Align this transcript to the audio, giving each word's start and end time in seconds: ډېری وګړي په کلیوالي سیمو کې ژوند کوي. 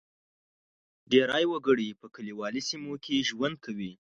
ډېری 1.11 1.45
وګړي 1.49 1.89
په 2.01 2.07
کلیوالي 2.15 2.61
سیمو 2.69 2.93
کې 3.03 3.25
ژوند 3.29 3.55
کوي. 3.65 3.91